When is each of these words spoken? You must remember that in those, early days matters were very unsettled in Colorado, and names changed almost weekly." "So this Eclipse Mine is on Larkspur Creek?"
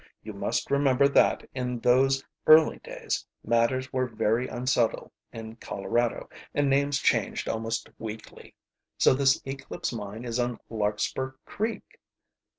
You 0.23 0.33
must 0.33 0.71
remember 0.71 1.07
that 1.07 1.47
in 1.53 1.77
those, 1.79 2.25
early 2.47 2.79
days 2.79 3.23
matters 3.43 3.93
were 3.93 4.07
very 4.07 4.47
unsettled 4.47 5.11
in 5.31 5.57
Colorado, 5.57 6.27
and 6.55 6.67
names 6.71 6.97
changed 6.97 7.47
almost 7.47 7.87
weekly." 7.99 8.55
"So 8.97 9.13
this 9.13 9.39
Eclipse 9.45 9.93
Mine 9.93 10.25
is 10.25 10.39
on 10.39 10.59
Larkspur 10.71 11.33
Creek?" 11.45 11.99